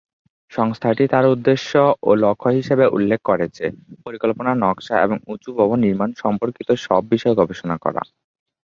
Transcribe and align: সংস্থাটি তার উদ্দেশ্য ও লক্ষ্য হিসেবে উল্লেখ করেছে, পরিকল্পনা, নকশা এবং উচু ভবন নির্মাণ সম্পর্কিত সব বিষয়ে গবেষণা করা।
সংস্থাটি 0.51 1.03
তার 1.07 1.25
উদ্দেশ্য 1.27 1.71
ও 2.03 2.19
লক্ষ্য 2.23 2.49
হিসেবে 2.57 2.85
উল্লেখ 2.87 3.19
করেছে, 3.25 3.65
পরিকল্পনা, 4.05 4.51
নকশা 4.63 4.95
এবং 5.05 5.17
উচু 5.33 5.49
ভবন 5.57 5.79
নির্মাণ 5.85 6.09
সম্পর্কিত 6.23 6.69
সব 6.85 7.01
বিষয়ে 7.13 7.39
গবেষণা 7.41 7.75
করা। 7.77 8.01